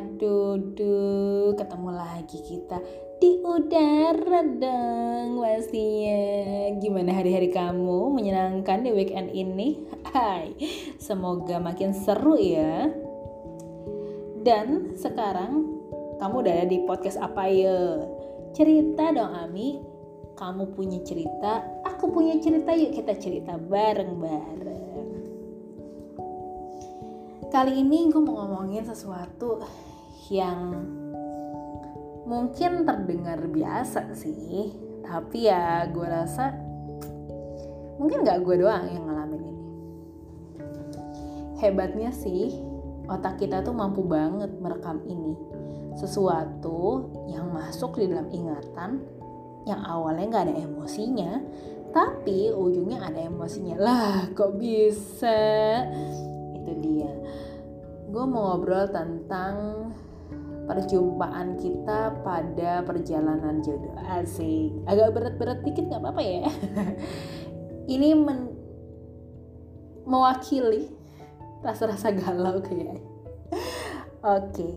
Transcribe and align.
duduk 0.00 1.60
ketemu 1.60 1.90
lagi 1.92 2.38
kita 2.40 2.80
di 3.20 3.44
udara 3.44 4.40
dong 4.40 5.36
pastinya. 5.44 6.22
Gimana 6.80 7.12
hari-hari 7.12 7.52
kamu 7.52 8.16
menyenangkan 8.16 8.80
di 8.80 8.90
weekend 8.96 9.28
ini? 9.36 9.84
Hai 10.08 10.56
semoga 10.96 11.60
makin 11.60 11.92
seru 11.92 12.40
ya. 12.40 12.88
Dan 14.40 14.96
sekarang 14.96 15.68
kamu 16.16 16.34
udah 16.40 16.52
ada 16.56 16.66
di 16.66 16.80
podcast 16.88 17.20
apa 17.20 17.44
ya? 17.52 18.00
Cerita 18.56 19.12
dong 19.12 19.36
Ami. 19.36 19.76
Kamu 20.40 20.72
punya 20.72 21.04
cerita 21.04 21.60
aku 21.84 22.08
punya 22.16 22.40
cerita. 22.40 22.72
Yuk 22.72 22.96
kita 22.96 23.12
cerita 23.20 23.60
bareng-bareng. 23.60 24.80
Kali 27.52 27.82
ini 27.82 28.08
gue 28.08 28.22
mau 28.22 28.46
ngomongin 28.46 28.86
sesuatu 28.86 29.60
yang 30.30 30.78
mungkin 32.24 32.86
terdengar 32.86 33.42
biasa 33.50 34.14
sih. 34.14 34.70
Tapi 35.02 35.50
ya 35.50 35.90
gue 35.90 36.06
rasa 36.06 36.54
mungkin 37.98 38.22
gak 38.22 38.46
gue 38.46 38.62
doang 38.62 38.86
yang 38.86 39.04
ngalamin 39.10 39.42
ini. 39.42 39.66
Hebatnya 41.58 42.14
sih 42.14 42.54
otak 43.10 43.42
kita 43.42 43.66
tuh 43.66 43.74
mampu 43.74 44.06
banget 44.06 44.54
merekam 44.62 45.02
ini. 45.04 45.34
Sesuatu 45.98 47.10
yang 47.26 47.50
masuk 47.50 47.98
di 47.98 48.06
dalam 48.06 48.30
ingatan 48.30 49.02
yang 49.66 49.82
awalnya 49.82 50.40
gak 50.40 50.46
ada 50.48 50.56
emosinya 50.62 51.42
tapi 51.90 52.54
ujungnya 52.54 53.02
ada 53.02 53.26
emosinya. 53.26 53.74
Lah 53.82 54.30
kok 54.30 54.54
bisa? 54.54 55.82
Itu 56.54 56.72
dia. 56.78 57.10
Gue 58.06 58.24
mau 58.30 58.54
ngobrol 58.54 58.86
tentang 58.94 59.90
perjumpaan 60.70 61.58
kita 61.58 62.22
pada 62.22 62.86
perjalanan 62.86 63.58
jodoh. 63.58 63.94
Asik. 64.06 64.70
Agak 64.86 65.10
berat-berat 65.10 65.66
dikit 65.66 65.90
nggak 65.90 65.98
apa-apa 65.98 66.22
ya. 66.22 66.46
Ini 67.98 68.14
men 68.14 68.54
mewakili 70.06 70.90
rasa-rasa 71.60 72.14
galau 72.14 72.62
kayak 72.62 73.02
oke. 74.22 74.68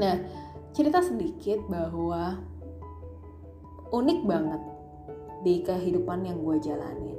Nah 0.00 0.16
cerita 0.72 1.04
sedikit 1.04 1.60
bahwa 1.68 2.40
unik 3.92 4.20
banget 4.24 4.62
di 5.44 5.60
kehidupan 5.60 6.24
yang 6.24 6.40
gue 6.40 6.56
jalanin. 6.64 7.18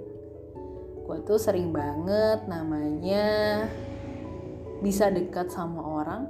Gue 1.05 1.19
tuh 1.21 1.37
sering 1.37 1.69
banget 1.69 2.49
namanya 2.49 3.27
bisa 4.81 5.13
dekat 5.13 5.53
sama 5.53 5.79
orang 5.79 6.25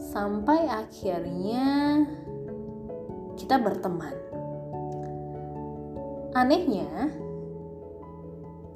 sampai 0.00 0.64
akhirnya 0.64 1.68
kita 3.36 3.60
berteman. 3.60 4.16
Anehnya, 6.32 7.12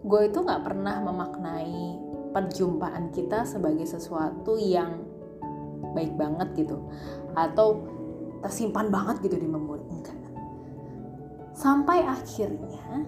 gue 0.04 0.20
itu 0.28 0.38
gak 0.44 0.62
pernah 0.68 1.00
memaknai 1.00 1.96
perjumpaan 2.34 3.08
kita 3.14 3.48
sebagai 3.48 3.88
sesuatu 3.88 4.58
yang 4.60 5.00
baik 5.94 6.18
banget 6.18 6.66
gitu, 6.66 6.82
atau 7.32 7.86
tersimpan 8.42 8.90
banget 8.90 9.24
gitu 9.24 9.38
di 9.38 9.48
memori 9.48 9.86
enggak. 9.88 10.18
Sampai 11.54 12.02
akhirnya, 12.02 13.06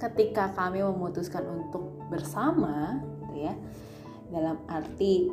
ketika 0.00 0.50
kami 0.56 0.80
memutuskan 0.80 1.44
untuk 1.44 2.00
bersama, 2.08 3.04
gitu 3.28 3.52
ya, 3.52 3.54
dalam 4.32 4.56
arti 4.66 5.28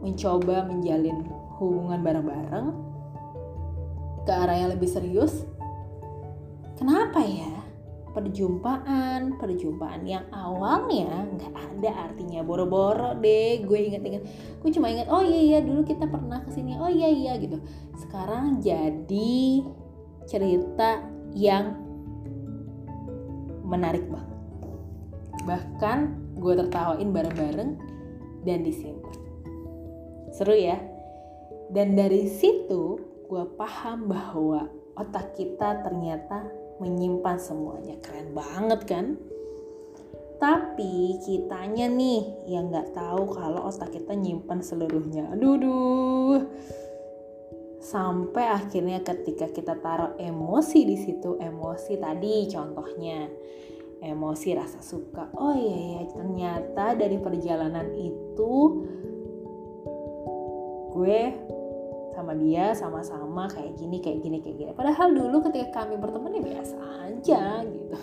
mencoba 0.00 0.64
menjalin 0.64 1.28
hubungan 1.60 2.00
bareng-bareng 2.00 2.66
ke 4.24 4.32
arah 4.32 4.56
yang 4.56 4.70
lebih 4.72 4.88
serius 4.88 5.44
kenapa 6.80 7.20
ya? 7.20 7.52
Perjumpaan 8.10 9.38
perjumpaan 9.38 10.02
yang 10.02 10.26
awalnya 10.34 11.30
nggak 11.30 11.54
ada 11.54 12.10
artinya 12.10 12.42
boro-boro 12.42 13.14
deh 13.14 13.62
gue 13.62 13.78
inget-inget. 13.86 14.26
Gue 14.58 14.74
cuma 14.74 14.90
inget 14.90 15.06
oh 15.06 15.22
iya 15.22 15.38
iya 15.38 15.58
dulu 15.62 15.86
kita 15.86 16.10
pernah 16.10 16.42
ke 16.42 16.50
sini 16.50 16.74
oh 16.80 16.90
iya 16.90 17.06
iya 17.06 17.38
gitu. 17.38 17.62
Sekarang 17.94 18.58
jadi 18.58 19.62
cerita 20.26 21.06
yang 21.38 21.78
menarik 23.62 24.02
banget. 24.10 24.40
Bahkan 25.46 25.98
gue 26.34 26.52
tertawain 26.66 27.14
bareng-bareng 27.14 27.70
dan 28.42 28.58
disimpan 28.66 29.19
seru 30.30 30.54
ya 30.54 30.78
dan 31.70 31.94
dari 31.94 32.26
situ 32.26 32.98
gue 33.30 33.44
paham 33.54 34.10
bahwa 34.10 34.66
otak 34.98 35.38
kita 35.38 35.86
ternyata 35.86 36.50
menyimpan 36.82 37.38
semuanya. 37.38 37.94
Keren 38.02 38.34
banget 38.34 38.80
kan? 38.90 39.06
Tapi 40.40 41.20
kitanya 41.22 41.86
nih 41.86 42.48
yang 42.48 42.72
nggak 42.72 42.96
tahu 42.96 43.28
kalau 43.30 43.70
otak 43.70 43.94
kita 43.94 44.16
nyimpan 44.16 44.64
seluruhnya. 44.64 45.30
Aduh, 45.36 45.56
duh. 45.60 46.40
Sampai 47.80 48.48
akhirnya 48.48 49.04
ketika 49.04 49.52
kita 49.52 49.76
taruh 49.78 50.16
emosi 50.16 50.84
di 50.88 50.96
situ, 50.96 51.36
emosi 51.38 52.00
tadi 52.00 52.48
contohnya 52.48 53.28
emosi 54.00 54.48
rasa 54.56 54.80
suka. 54.80 55.28
Oh 55.36 55.52
iya 55.52 56.00
ya, 56.00 56.02
ternyata 56.08 56.96
dari 56.96 57.20
perjalanan 57.20 57.92
itu 57.94 58.84
gue 61.00 61.32
sama 62.12 62.36
dia 62.36 62.76
sama-sama 62.76 63.48
kayak 63.48 63.80
gini 63.80 63.96
kayak 64.04 64.20
gini 64.20 64.38
kayak 64.44 64.56
gini. 64.60 64.70
Padahal 64.76 65.16
dulu 65.16 65.40
ketika 65.48 65.80
kami 65.82 65.96
berteman 65.96 66.36
ya 66.36 66.42
biasa 66.44 66.76
aja 67.08 67.42
gitu. 67.64 67.96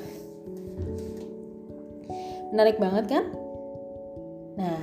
Menarik 2.50 2.82
banget 2.82 3.06
kan? 3.06 3.24
Nah 4.58 4.82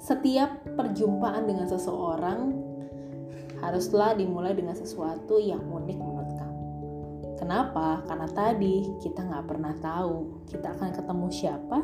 setiap 0.00 0.60
perjumpaan 0.76 1.48
dengan 1.48 1.64
seseorang 1.64 2.52
haruslah 3.64 4.16
dimulai 4.16 4.52
dengan 4.52 4.76
sesuatu 4.76 5.40
yang 5.40 5.64
unik 5.64 5.96
menurut 5.96 6.32
kamu. 6.36 6.64
Kenapa? 7.40 8.04
Karena 8.04 8.28
tadi 8.28 9.00
kita 9.00 9.24
nggak 9.24 9.48
pernah 9.48 9.72
tahu 9.80 10.44
kita 10.44 10.76
akan 10.76 10.92
ketemu 10.92 11.26
siapa 11.32 11.78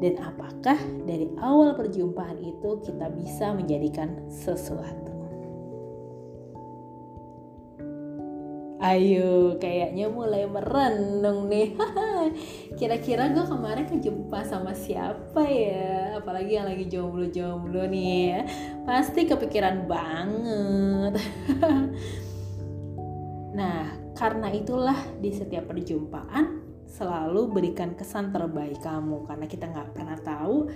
dan 0.00 0.16
apakah 0.24 0.80
dari 1.04 1.28
awal 1.38 1.76
perjumpaan 1.76 2.40
itu 2.40 2.80
kita 2.82 3.12
bisa 3.12 3.52
menjadikan 3.52 4.24
sesuatu 4.32 5.10
Ayo, 8.80 9.60
kayaknya 9.60 10.08
mulai 10.08 10.48
merenung 10.48 11.52
nih. 11.52 11.76
Kira-kira 12.80 13.28
gue 13.28 13.44
kemarin 13.44 13.84
kejumpa 13.84 14.40
sama 14.48 14.72
siapa 14.72 15.44
ya? 15.44 16.16
Apalagi 16.16 16.56
yang 16.56 16.64
lagi 16.64 16.88
jomblo-jomblo 16.88 17.84
nih 17.92 18.32
ya. 18.32 18.40
Pasti 18.88 19.28
kepikiran 19.28 19.84
banget. 19.84 21.12
nah, 23.60 23.92
karena 24.16 24.48
itulah 24.48 24.96
di 25.20 25.28
setiap 25.28 25.68
perjumpaan 25.68 26.59
selalu 26.90 27.48
berikan 27.48 27.94
kesan 27.94 28.34
terbaik 28.34 28.82
kamu. 28.82 29.24
Karena 29.30 29.46
kita 29.46 29.70
nggak 29.70 29.94
pernah 29.94 30.18
tahu 30.18 30.66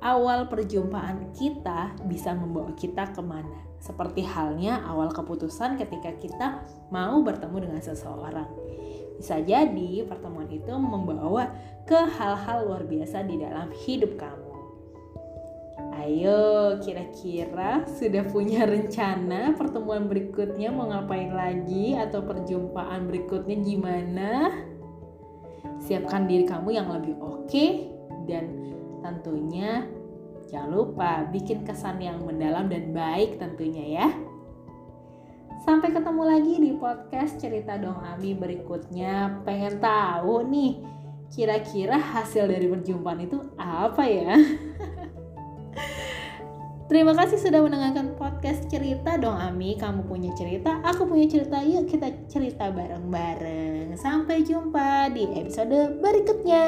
awal 0.00 0.48
perjumpaan 0.48 1.32
kita 1.36 1.96
bisa 2.08 2.32
membawa 2.36 2.72
kita 2.76 3.12
ke 3.12 3.22
mana 3.24 3.64
seperti 3.84 4.24
halnya 4.24 4.80
awal 4.88 5.12
keputusan 5.12 5.76
ketika 5.76 6.16
kita 6.16 6.64
mau 6.88 7.20
bertemu 7.20 7.68
dengan 7.68 7.80
seseorang. 7.84 8.48
Bisa 9.20 9.44
jadi 9.44 10.08
pertemuan 10.08 10.48
itu 10.48 10.72
membawa 10.72 11.52
ke 11.84 11.96
hal-hal 11.96 12.64
luar 12.64 12.88
biasa 12.88 13.28
di 13.28 13.36
dalam 13.36 13.68
hidup 13.84 14.16
kamu. 14.16 14.52
Ayo, 16.00 16.78
kira-kira 16.80 17.84
sudah 17.84 18.24
punya 18.28 18.64
rencana 18.64 19.52
pertemuan 19.52 20.08
berikutnya 20.08 20.72
mau 20.72 20.88
ngapain 20.88 21.32
lagi 21.32 21.92
atau 21.94 22.24
perjumpaan 22.24 23.04
berikutnya 23.04 23.56
gimana? 23.60 24.30
Siapkan 25.84 26.24
diri 26.28 26.48
kamu 26.48 26.68
yang 26.72 26.88
lebih 26.88 27.16
oke 27.20 27.48
okay, 27.48 27.92
dan 28.24 28.48
tentunya 29.04 29.84
Jangan 30.54 30.70
lupa 30.70 31.10
bikin 31.34 31.64
kesan 31.64 31.98
yang 31.98 32.22
mendalam 32.22 32.70
dan 32.70 32.94
baik 32.94 33.42
tentunya 33.42 34.00
ya. 34.02 34.08
Sampai 35.66 35.90
ketemu 35.90 36.22
lagi 36.22 36.54
di 36.62 36.70
podcast 36.78 37.40
Cerita 37.42 37.74
Dong 37.74 37.98
Ami 37.98 38.38
berikutnya. 38.38 39.42
Pengen 39.42 39.82
tahu 39.82 40.46
nih, 40.46 40.78
kira-kira 41.32 41.98
hasil 41.98 42.46
dari 42.46 42.70
perjumpaan 42.70 43.26
itu 43.26 43.42
apa 43.58 44.04
ya? 44.06 44.36
Terima 46.84 47.16
kasih 47.16 47.40
sudah 47.40 47.64
mendengarkan 47.64 48.12
podcast 48.12 48.68
Cerita 48.68 49.16
Dong 49.16 49.40
Ami. 49.40 49.72
Kamu 49.80 50.04
punya 50.04 50.28
cerita, 50.36 50.84
aku 50.84 51.08
punya 51.08 51.24
cerita. 51.24 51.64
Yuk 51.64 51.88
kita 51.88 52.12
cerita 52.28 52.68
bareng-bareng. 52.68 53.96
Sampai 53.96 54.44
jumpa 54.44 55.08
di 55.16 55.24
episode 55.32 55.96
berikutnya. 56.04 56.64